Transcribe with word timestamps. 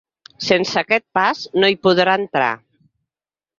Sense 0.45 0.79
aquest 0.81 1.05
pas, 1.19 1.43
no 1.61 1.71
hi 1.75 1.79
podrà 1.85 2.17
entrar. 2.23 2.51